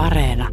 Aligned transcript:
Areena. 0.00 0.48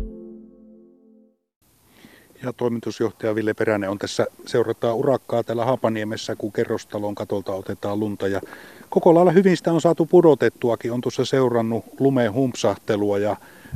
Ja 2.43 2.53
toimitusjohtaja 2.53 3.35
Ville 3.35 3.53
Peränen 3.53 3.89
on 3.89 3.97
tässä, 3.97 4.27
seurataan 4.45 4.95
urakkaa 4.95 5.43
täällä 5.43 5.65
Haapaniemessä, 5.65 6.35
kun 6.35 6.53
kerrostalon 6.53 7.15
katolta 7.15 7.53
otetaan 7.53 7.99
lunta. 7.99 8.27
Ja 8.27 8.41
koko 8.89 9.15
lailla 9.15 9.31
hyvin 9.31 9.57
sitä 9.57 9.73
on 9.73 9.81
saatu 9.81 10.05
pudotettuakin. 10.05 10.91
On 10.91 11.01
tuossa 11.01 11.25
seurannut 11.25 11.85
lumeen 11.99 12.33
humpsahtelua 12.33 13.17
ja 13.17 13.35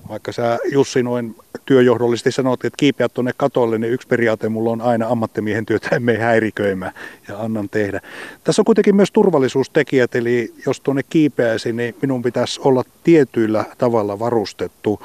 vaikka 0.09 0.31
sä 0.31 0.59
Jussi 0.71 1.03
noin 1.03 1.35
työjohdollisesti 1.65 2.31
sanoit, 2.31 2.65
että 2.65 2.77
kiipeät 2.77 3.13
tuonne 3.13 3.31
katolle, 3.37 3.77
niin 3.77 3.93
yksi 3.93 4.07
periaate 4.07 4.49
mulla 4.49 4.71
on 4.71 4.81
aina 4.81 5.07
ammattimiehen 5.07 5.65
työtä, 5.65 5.89
emme 5.95 6.17
häiriköimään 6.17 6.91
ja 7.27 7.39
annan 7.39 7.69
tehdä. 7.69 8.01
Tässä 8.43 8.61
on 8.61 8.65
kuitenkin 8.65 8.95
myös 8.95 9.11
turvallisuustekijät, 9.11 10.15
eli 10.15 10.53
jos 10.65 10.81
tuonne 10.81 11.03
kiipeäisi, 11.03 11.73
niin 11.73 11.95
minun 12.01 12.21
pitäisi 12.21 12.61
olla 12.63 12.83
tietyillä 13.03 13.65
tavalla 13.77 14.19
varustettu. 14.19 15.01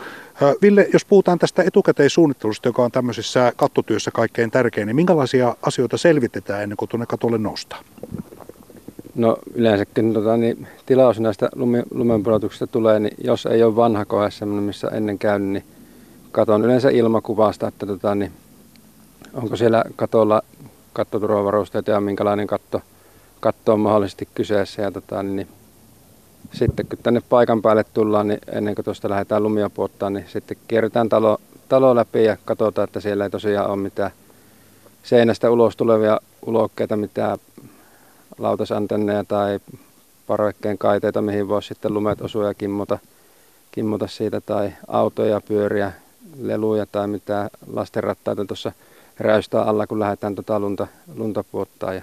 Ville, 0.62 0.88
jos 0.92 1.04
puhutaan 1.04 1.38
tästä 1.38 1.62
etukäteissuunnittelusta, 1.62 2.68
joka 2.68 2.84
on 2.84 2.92
tämmöisessä 2.92 3.52
kattotyössä 3.56 4.10
kaikkein 4.10 4.50
tärkein, 4.50 4.86
niin 4.86 4.96
minkälaisia 4.96 5.56
asioita 5.62 5.96
selvitetään 5.96 6.62
ennen 6.62 6.76
kuin 6.76 6.88
tuonne 6.88 7.06
katolle 7.06 7.38
noustaan? 7.38 7.84
No 9.16 9.36
yleensäkin 9.54 10.14
tota, 10.14 10.36
niin, 10.36 10.68
tilaus 10.86 11.20
näistä 11.20 11.48
lumenpudotuksista 11.90 12.66
tulee, 12.66 13.00
niin 13.00 13.14
jos 13.24 13.46
ei 13.46 13.62
ole 13.62 13.76
vanha 13.76 14.04
kohe 14.04 14.30
semmoinen, 14.30 14.64
missä 14.64 14.88
ennen 14.88 15.18
käynyt, 15.18 15.48
niin 15.48 15.64
katon 16.32 16.64
yleensä 16.64 16.90
ilmakuvasta, 16.90 17.68
että 17.68 17.86
tota, 17.86 18.14
niin, 18.14 18.32
onko 19.34 19.56
siellä 19.56 19.84
katolla 19.96 20.42
kattoturvavarusteita 20.92 21.90
ja 21.90 22.00
minkälainen 22.00 22.46
katto, 22.46 22.80
katto 23.40 23.72
on 23.72 23.80
mahdollisesti 23.80 24.28
kyseessä. 24.34 24.82
Ja 24.82 24.92
tota, 24.92 25.22
niin, 25.22 25.48
sitten 26.52 26.86
kun 26.86 26.98
tänne 27.02 27.22
paikan 27.28 27.62
päälle 27.62 27.84
tullaan, 27.84 28.28
niin 28.28 28.40
ennen 28.52 28.74
kuin 28.74 28.84
tuosta 28.84 29.10
lähdetään 29.10 29.42
lumia 29.42 29.70
puottaa, 29.70 30.10
niin 30.10 30.24
sitten 30.28 30.56
kierretään 30.68 31.08
talo, 31.08 31.38
talo 31.68 31.94
läpi 31.94 32.24
ja 32.24 32.36
katsotaan, 32.44 32.84
että 32.84 33.00
siellä 33.00 33.24
ei 33.24 33.30
tosiaan 33.30 33.70
ole 33.70 33.76
mitään 33.76 34.10
seinästä 35.02 35.50
ulos 35.50 35.76
tulevia 35.76 36.20
ulokkeita, 36.46 36.96
mitään 36.96 37.38
lautasantenneja 38.38 39.24
tai 39.24 39.60
parvekkeen 40.26 40.78
kaiteita, 40.78 41.22
mihin 41.22 41.48
voisi 41.48 41.68
sitten 41.68 41.94
lumet 41.94 42.20
osua 42.20 42.46
ja 42.46 42.54
kimmota, 42.54 42.98
kimmota 43.72 44.06
siitä, 44.06 44.40
tai 44.40 44.72
autoja, 44.88 45.40
pyöriä, 45.40 45.92
leluja 46.40 46.86
tai 46.86 47.08
mitä 47.08 47.50
lastenrattaita 47.72 48.44
tuossa 48.44 48.72
räystää 49.18 49.62
alla, 49.62 49.86
kun 49.86 50.00
lähdetään 50.00 50.34
tuota 50.34 50.60
lunta, 50.60 50.86
lunta 51.14 51.44
puottaa. 51.44 51.94
Ja 51.94 52.02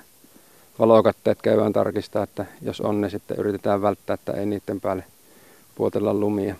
valokatteet 0.79 1.41
käydään 1.41 1.73
tarkistaa, 1.73 2.23
että 2.23 2.45
jos 2.61 2.81
on, 2.81 3.01
niin 3.01 3.11
sitten 3.11 3.37
yritetään 3.37 3.81
välttää, 3.81 4.13
että 4.13 4.31
ei 4.31 4.45
niiden 4.45 4.81
päälle 4.81 5.03
puotella 5.75 6.13
lumia. 6.13 6.55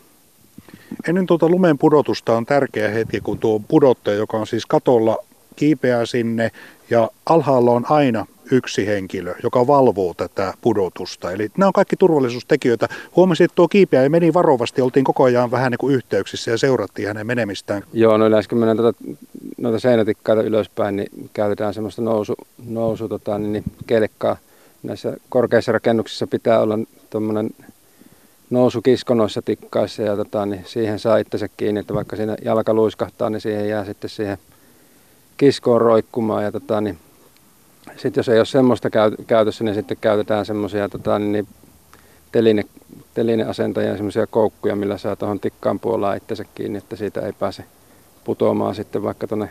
Ennen 1.08 1.26
tuota 1.26 1.50
lumen 1.50 1.78
pudotusta 1.78 2.38
on 2.38 2.46
tärkeä 2.46 2.90
hetki, 2.90 3.22
kun 3.22 3.40
tuo 3.40 3.62
pudottaja, 3.68 4.18
joka 4.18 4.38
on 4.38 4.48
siis 4.48 4.66
katolla, 4.66 5.18
kiipeää 5.56 6.06
sinne 6.06 6.52
ja 6.90 7.10
alhaalla 7.26 7.72
on 7.72 7.86
aina 7.90 8.26
yksi 8.54 8.88
henkilö, 8.88 9.36
joka 9.44 9.68
valvoo 9.68 10.14
tätä 10.14 10.54
pudotusta. 10.62 11.32
Eli 11.32 11.50
nämä 11.58 11.68
on 11.68 11.74
kaikki 11.74 11.96
turvallisuustekijöitä. 11.96 12.90
Huomasin, 13.16 13.46
että 13.46 13.56
tuo 13.56 13.68
kiipeä 13.68 14.10
meni 14.10 14.34
varovasti, 14.34 14.82
oltiin 14.82 15.06
koko 15.06 15.24
ajan 15.24 15.52
vähän 15.52 15.72
niin 15.72 15.78
kuin 15.78 15.96
yhteyksissä 15.96 16.52
ja 16.52 16.58
seurattiin 16.58 17.08
hänen 17.08 17.28
menemistään. 17.28 17.84
Joo, 17.94 18.18
no 18.18 18.28
yleensä 18.28 18.50
kun 18.50 18.58
mennään 18.58 18.78
tuota, 18.78 19.00
noita 19.58 19.80
seinätikkaita 19.80 20.42
ylöspäin, 20.42 20.96
niin 20.96 21.30
käytetään 21.34 21.74
semmoista 21.74 22.02
nousu, 22.02 22.34
nousu 22.68 23.10
tota, 23.10 23.40
niin, 23.40 23.54
niin 23.54 23.64
kelkkaa. 23.88 24.38
Näissä 24.84 25.18
korkeissa 25.30 25.72
rakennuksissa 25.72 26.28
pitää 26.28 26.60
olla 26.60 26.80
tuommoinen 27.10 27.50
nousu 28.50 28.82
kiskonoissa 28.82 29.42
tikkaissa 29.42 30.02
ja 30.02 30.16
tota, 30.16 30.46
niin 30.46 30.64
siihen 30.66 31.00
saa 31.00 31.18
itsensä 31.18 31.48
kiinni, 31.58 31.80
että 31.80 31.94
vaikka 31.94 32.16
siinä 32.16 32.36
jalka 32.46 32.74
luiskahtaa, 32.74 33.30
niin 33.30 33.42
siihen 33.42 33.70
jää 33.70 33.86
sitten 33.86 34.10
siihen 34.10 34.38
kiskoon 35.38 35.82
roikkumaan. 35.82 36.44
Ja 36.44 36.52
tota, 36.52 36.82
niin 36.82 36.98
sitten 37.98 38.20
jos 38.20 38.30
ei 38.30 38.38
ole 38.38 38.46
semmoista 38.46 38.90
käytössä, 39.28 39.64
niin 39.64 39.76
sitten 39.76 39.98
käytetään 40.02 40.46
semmoisia 40.46 40.90
tota, 40.90 41.20
niin 41.20 41.48
teline, 42.32 42.64
telineasentajia, 43.14 43.96
semmoisia 43.96 44.28
koukkuja, 44.28 44.76
millä 44.76 44.98
saa 44.98 45.16
tuohon 45.16 45.40
tikkaan 45.40 45.80
puolaan 45.80 46.18
itsensä 46.18 46.46
kiinni, 46.56 46.78
että 46.78 46.96
siitä 46.96 47.22
ei 47.22 47.34
pääse 47.34 47.64
putoamaan 48.24 48.76
sitten 48.76 49.04
vaikka 49.04 49.28
tonne, 49.28 49.50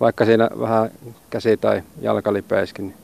vaikka 0.00 0.24
siinä 0.24 0.50
vähän 0.60 0.90
käsi 1.30 1.56
tai 1.56 1.82
jalka 2.00 2.32
lipeiskin. 2.32 2.84
Niin. 2.84 2.96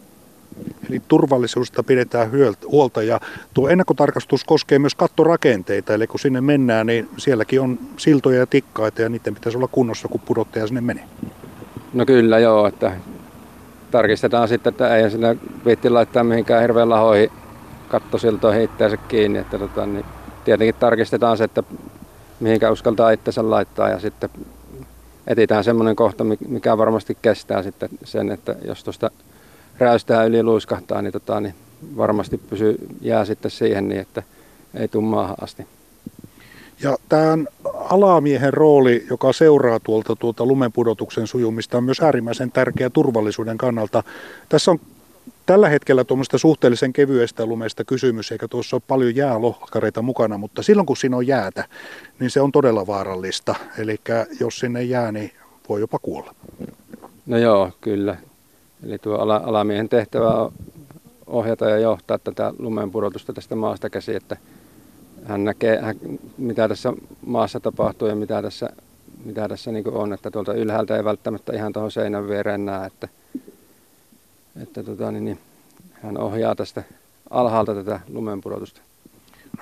Eli 0.90 1.02
turvallisuudesta 1.08 1.82
pidetään 1.82 2.30
huolta 2.70 3.02
ja 3.02 3.20
tuo 3.54 3.68
ennakkotarkastus 3.68 4.44
koskee 4.44 4.78
myös 4.78 4.94
kattorakenteita, 4.94 5.94
eli 5.94 6.06
kun 6.06 6.20
sinne 6.20 6.40
mennään, 6.40 6.86
niin 6.86 7.08
sielläkin 7.16 7.60
on 7.60 7.78
siltoja 7.96 8.38
ja 8.38 8.46
tikkaita 8.46 9.02
ja 9.02 9.08
niiden 9.08 9.34
pitäisi 9.34 9.58
olla 9.58 9.68
kunnossa, 9.72 10.08
kun 10.08 10.20
pudottaja 10.20 10.66
sinne 10.66 10.80
menee. 10.80 11.04
No 11.94 12.06
kyllä 12.06 12.38
joo, 12.38 12.66
että 12.66 12.92
tarkistetaan 13.90 14.48
sitten, 14.48 14.70
että 14.70 14.96
ei 14.96 15.10
sinne 15.10 15.36
viitti 15.64 15.90
laittaa 15.90 16.24
mihinkään 16.24 16.60
hirveän 16.62 16.90
lahoihin 16.90 17.30
kattosiltoihin 17.88 18.62
itseänsä 18.62 18.96
kiinni. 18.96 19.38
Että 19.38 19.58
tota, 19.58 19.86
niin 19.86 20.04
tietenkin 20.44 20.74
tarkistetaan 20.74 21.36
se, 21.36 21.44
että 21.44 21.62
mihinkä 22.40 22.70
uskaltaa 22.70 23.10
itsensä 23.10 23.50
laittaa 23.50 23.88
ja 23.88 23.98
sitten 23.98 24.30
etitään 25.26 25.64
semmoinen 25.64 25.96
kohta, 25.96 26.24
mikä 26.48 26.78
varmasti 26.78 27.18
kestää 27.22 27.62
sitten 27.62 27.88
sen, 28.04 28.30
että 28.30 28.56
jos 28.64 28.84
tuosta 28.84 29.10
räystää 29.78 30.24
yli 30.24 30.42
luiskahtaa, 30.42 31.02
niin, 31.02 31.12
tota, 31.12 31.40
niin 31.40 31.54
varmasti 31.96 32.38
pysyy, 32.38 32.76
jää 33.00 33.24
sitten 33.24 33.50
siihen 33.50 33.88
niin, 33.88 34.00
että 34.00 34.22
ei 34.74 34.88
tule 34.88 35.04
maahan 35.04 35.36
asti. 35.40 35.66
Ja 36.82 36.96
tämän 37.08 37.48
alamiehen 37.74 38.54
rooli, 38.54 39.06
joka 39.10 39.32
seuraa 39.32 39.80
tuolta 39.80 40.16
tuolta 40.16 40.46
lumenpudotuksen 40.46 41.26
sujumista, 41.26 41.78
on 41.78 41.84
myös 41.84 42.00
äärimmäisen 42.00 42.52
tärkeä 42.52 42.90
turvallisuuden 42.90 43.58
kannalta. 43.58 44.02
Tässä 44.48 44.70
on 44.70 44.80
tällä 45.46 45.68
hetkellä 45.68 46.04
tuommoista 46.04 46.38
suhteellisen 46.38 46.92
kevyestä 46.92 47.46
lumesta 47.46 47.84
kysymys, 47.84 48.32
eikä 48.32 48.48
tuossa 48.48 48.76
ole 48.76 48.82
paljon 48.88 49.16
jäälohkareita 49.16 50.02
mukana, 50.02 50.38
mutta 50.38 50.62
silloin 50.62 50.86
kun 50.86 50.96
siinä 50.96 51.16
on 51.16 51.26
jäätä, 51.26 51.64
niin 52.20 52.30
se 52.30 52.40
on 52.40 52.52
todella 52.52 52.86
vaarallista. 52.86 53.54
Eli 53.78 54.00
jos 54.40 54.58
sinne 54.58 54.82
jää, 54.82 55.12
niin 55.12 55.30
voi 55.68 55.80
jopa 55.80 55.98
kuolla. 55.98 56.34
No 57.26 57.38
joo, 57.38 57.70
kyllä. 57.80 58.16
Eli 58.86 58.98
tuo 58.98 59.14
alamiehen 59.18 59.88
tehtävä 59.88 60.28
on 60.28 60.52
ohjata 61.26 61.70
ja 61.70 61.78
johtaa 61.78 62.18
tätä 62.18 62.54
lumenpudotusta 62.58 63.32
tästä 63.32 63.56
maasta 63.56 63.90
käsi, 63.90 64.14
että 64.14 64.36
hän 65.28 65.44
näkee, 65.44 65.80
hän, 65.80 65.96
mitä 66.38 66.68
tässä 66.68 66.92
maassa 67.26 67.60
tapahtuu 67.60 68.08
ja 68.08 68.14
mitä 68.14 68.42
tässä, 68.42 68.70
mitä 69.24 69.48
tässä 69.48 69.72
niin 69.72 69.88
on, 69.88 70.12
että 70.12 70.30
tuolta 70.30 70.54
ylhäältä 70.54 70.96
ei 70.96 71.04
välttämättä 71.04 71.52
ihan 71.52 71.72
tuohon 71.72 71.90
seinän 71.90 72.28
viereen 72.28 72.66
näe, 72.66 72.86
että, 72.86 73.08
että 74.62 74.82
tota, 74.82 75.12
niin, 75.12 75.24
niin, 75.24 75.38
hän 75.92 76.18
ohjaa 76.18 76.54
tästä 76.54 76.82
alhaalta 77.30 77.74
tätä 77.74 78.00
lumenpudotusta. 78.08 78.80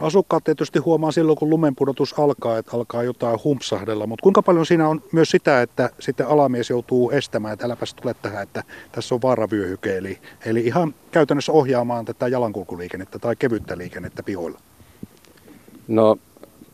No 0.00 0.06
asukkaat 0.06 0.44
tietysti 0.44 0.78
huomaa 0.78 1.12
silloin, 1.12 1.38
kun 1.38 1.50
lumenpudotus 1.50 2.18
alkaa, 2.18 2.58
että 2.58 2.76
alkaa 2.76 3.02
jotain 3.02 3.38
humpsahdella, 3.44 4.06
mutta 4.06 4.22
kuinka 4.22 4.42
paljon 4.42 4.66
siinä 4.66 4.88
on 4.88 5.02
myös 5.12 5.30
sitä, 5.30 5.62
että 5.62 5.90
sitten 5.98 6.28
alamies 6.28 6.70
joutuu 6.70 7.10
estämään, 7.10 7.52
että 7.52 7.66
äläpäs 7.66 7.94
tule 7.94 8.14
tähän, 8.22 8.42
että 8.42 8.64
tässä 8.92 9.14
on 9.14 9.22
vaaravyöhyke, 9.22 9.96
eli, 9.96 10.18
eli 10.46 10.60
ihan 10.60 10.94
käytännössä 11.10 11.52
ohjaamaan 11.52 12.04
tätä 12.04 12.28
jalankulkuliikennettä 12.28 13.18
tai 13.18 13.36
kevyttä 13.36 13.78
liikennettä 13.78 14.22
pihoilla. 14.22 14.58
No 15.88 16.18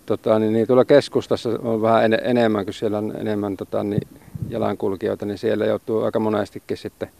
tota, 0.06 0.38
niin, 0.38 0.52
niin 0.52 0.66
tuolla 0.66 0.84
keskustassa 0.84 1.50
on 1.62 1.82
vähän 1.82 2.04
en, 2.04 2.18
enemmän, 2.22 2.64
kun 2.64 2.74
siellä 2.74 2.98
on 2.98 3.12
enemmän 3.16 3.56
tota, 3.56 3.84
niin, 3.84 4.08
jalankulkijoita, 4.48 5.26
niin 5.26 5.38
siellä 5.38 5.66
joutuu 5.66 6.02
aika 6.02 6.18
monestikin 6.18 6.76
sitten 6.76 7.10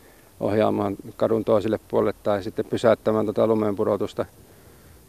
ohjaamaan 0.41 0.97
kadun 1.17 1.45
toiselle 1.45 1.81
puolelle 1.89 2.15
tai 2.23 2.43
sitten 2.43 2.65
pysäyttämään 2.65 3.27
tota 3.27 3.47
lumen 3.47 3.77
pudotusta, 3.77 4.27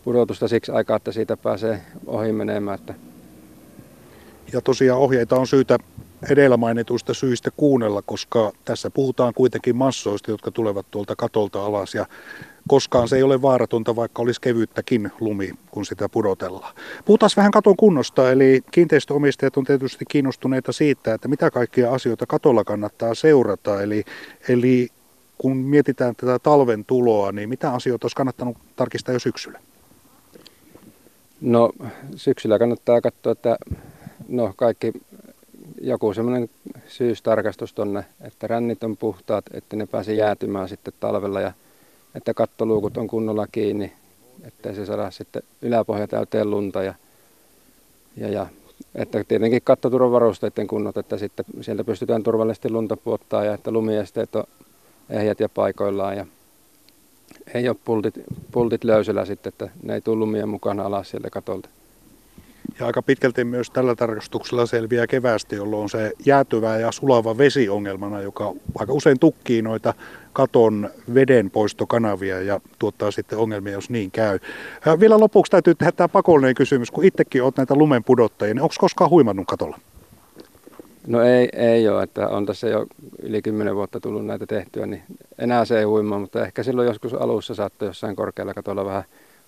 pudotusta 0.04 0.48
siksi 0.48 0.72
aikaa, 0.72 0.98
että 0.98 1.12
siitä 1.12 1.38
pääsee 1.38 1.82
ohi 2.08 2.32
menemään. 2.32 2.80
Että... 2.80 2.94
Ja 4.54 4.62
tosiaan 4.62 5.00
ohjeita 5.00 5.36
on 5.36 5.48
syytä 5.48 5.78
edellä 6.30 6.58
mainituista 6.58 7.14
syistä 7.14 7.52
kuunnella, 7.58 8.02
koska 8.02 8.52
tässä 8.66 8.90
puhutaan 8.90 9.34
kuitenkin 9.34 9.76
massoista, 9.76 10.32
jotka 10.32 10.52
tulevat 10.52 10.86
tuolta 10.92 11.16
katolta 11.16 11.66
alas 11.66 11.96
ja 11.96 12.06
koskaan 12.68 13.08
se 13.08 13.16
ei 13.16 13.24
ole 13.24 13.42
vaaratonta, 13.42 13.96
vaikka 13.96 14.22
olisi 14.22 14.42
kevyttäkin 14.42 15.12
lumi, 15.20 15.52
kun 15.72 15.86
sitä 15.86 16.10
pudotellaan. 16.10 16.76
Puhutaan 17.06 17.30
vähän 17.38 17.52
katon 17.52 17.76
kunnosta, 17.76 18.32
eli 18.32 18.62
kiinteistöomistajat 18.72 19.58
on 19.58 19.64
tietysti 19.64 20.06
kiinnostuneita 20.10 20.72
siitä, 20.72 21.14
että 21.14 21.28
mitä 21.28 21.52
kaikkia 21.52 21.92
asioita 21.92 22.26
katolla 22.26 22.64
kannattaa 22.64 23.14
seurata, 23.14 23.82
eli, 23.82 24.04
eli 24.50 24.90
kun 25.38 25.58
mietitään 25.58 26.16
tätä 26.16 26.40
talven 26.40 26.86
tuloa, 26.86 27.32
niin 27.32 27.50
mitä 27.50 27.74
asioita 27.74 28.06
olisi 28.06 28.16
kannattanut 28.16 28.58
tarkistaa 28.76 29.14
jo 29.14 29.20
syksyllä? 29.20 29.60
No 31.42 31.72
syksyllä 32.16 32.60
kannattaa 32.60 33.02
katsoa, 33.02 33.32
että 33.32 33.58
no 34.28 34.54
kaikki 34.56 34.94
joku 35.84 36.14
semmoinen 36.14 36.50
syystarkastus 36.88 37.74
tonne, 37.74 38.06
että 38.22 38.48
rännit 38.48 38.84
on 38.84 38.98
puhtaat, 38.98 39.46
että 39.54 39.76
ne 39.76 39.86
pääsee 39.86 40.16
jäätymään 40.16 40.70
sitten 40.70 40.94
talvella 41.00 41.42
ja 41.42 41.52
että 42.16 42.34
kattoluukut 42.34 42.98
on 42.98 43.08
kunnolla 43.08 43.48
kiinni, 43.52 43.94
ettei 44.44 44.76
se 44.76 44.86
saada 44.86 45.12
sitten 45.12 45.44
yläpohja 45.62 46.08
täyteen 46.08 46.52
lunta 46.52 46.84
ja, 46.84 46.94
ja, 48.18 48.30
ja 48.30 48.48
että 48.96 49.24
tietenkin 49.28 49.62
kattoturvavarusteiden 49.64 50.68
kunnot, 50.68 50.98
että 50.98 51.18
sitten 51.18 51.46
sieltä 51.62 51.84
pystytään 51.84 52.24
turvallisesti 52.24 52.70
lunta 52.70 52.98
puottaa 52.98 53.46
ja 53.46 53.54
että 53.54 53.72
lumiesteet 53.72 54.36
on 54.36 54.44
ehjät 55.10 55.40
ja 55.40 55.50
paikoillaan 55.50 56.18
ja 56.18 56.26
ei 57.54 57.70
ole 57.70 57.78
pultit, 57.86 58.14
pultit 58.52 58.84
löysyllä 58.84 59.26
sitten, 59.26 59.50
että 59.50 59.70
ne 59.84 59.94
ei 59.94 60.02
tule 60.02 60.16
lumien 60.16 60.50
mukana 60.50 60.84
alas 60.84 61.10
sieltä 61.10 61.30
katolta. 61.30 61.70
Ja 62.80 62.86
aika 62.86 63.02
pitkälti 63.02 63.44
myös 63.44 63.70
tällä 63.70 63.96
tarkastuksella 63.96 64.66
selviää 64.66 65.08
keväästä, 65.08 65.56
jolloin 65.56 65.90
se 65.90 66.12
jäätyvä 66.26 66.78
ja 66.78 66.92
sulava 66.92 67.38
vesi 67.38 67.70
ongelmana, 67.70 68.22
joka 68.22 68.54
aika 68.76 68.94
usein 68.94 69.20
tukkii 69.20 69.62
noita 69.62 69.94
katon 70.34 70.90
veden 71.14 71.52
poistokanavia 71.52 72.42
ja 72.42 72.60
tuottaa 72.80 73.12
sitten 73.12 73.40
ongelmia, 73.40 73.74
jos 73.74 73.90
niin 73.90 74.12
käy. 74.12 74.40
Ja 74.86 75.00
vielä 75.00 75.20
lopuksi 75.20 75.52
täytyy 75.52 75.76
tehdä 75.76 75.92
tämä 75.92 76.08
pakollinen 76.08 76.56
kysymys, 76.56 76.92
kun 76.92 77.06
itsekin 77.06 77.44
olet 77.44 77.58
näitä 77.58 77.76
lumen 77.76 78.04
pudottajia, 78.04 78.54
niin 78.54 78.62
onko 78.62 78.76
koskaan 78.80 79.10
huimannut 79.10 79.48
katolla? 79.48 79.80
No 81.08 81.22
ei, 81.22 81.50
ei 81.54 81.90
ole, 81.90 82.04
että 82.04 82.30
on 82.30 82.46
tässä 82.46 82.68
jo 82.68 82.86
yli 83.22 83.42
kymmenen 83.42 83.76
vuotta 83.76 84.00
tullut 84.00 84.26
näitä 84.26 84.46
tehtyä, 84.46 84.86
niin 84.86 85.04
enää 85.38 85.66
se 85.66 85.80
ei 85.80 85.84
huimaa, 85.84 86.20
mutta 86.20 86.46
ehkä 86.46 86.64
silloin 86.64 86.88
joskus 86.88 87.14
alussa 87.14 87.56
saattoi 87.56 87.88
jossain 87.88 88.16
korkealla 88.16 88.54
katolla 88.54 88.86
vähän 88.86 89.04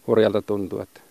hurjalta 0.08 0.42
tuntua, 0.42 0.84
että 0.84 1.02